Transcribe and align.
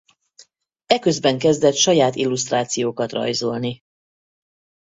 Eközben 0.85 1.37
kezdett 1.39 1.75
saját 1.75 2.15
illusztrációkat 2.15 3.11
rajzolni. 3.11 3.81